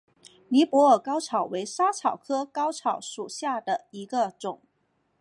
[0.47, 4.59] 尼泊尔嵩草为莎草科嵩草属下的一个种。